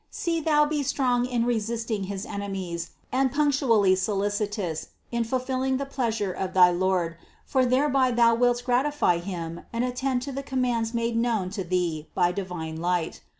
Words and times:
See 0.09 0.39
thou 0.41 0.65
be 0.65 0.81
strong 0.81 1.27
in 1.27 1.45
resisting 1.45 2.05
his 2.05 2.25
ene 2.25 2.51
mies 2.51 2.89
and 3.11 3.31
punctually 3.31 3.93
solicitous 3.95 4.87
in 5.11 5.23
fulfilling 5.25 5.77
the 5.77 5.85
pleasure 5.85 6.31
of 6.31 6.55
thy 6.55 6.71
Lord, 6.71 7.17
for 7.45 7.67
thereby 7.67 8.09
thou 8.09 8.33
wilt 8.33 8.63
gratify 8.65 9.19
Him 9.19 9.61
and 9.71 9.85
at 9.85 9.97
tend 9.97 10.23
to 10.23 10.31
the 10.31 10.41
commands 10.41 10.95
made 10.95 11.15
known 11.15 11.51
to 11.51 11.63
thee 11.63 12.07
by 12.15 12.31
divine 12.31 12.77
light. 12.77 13.21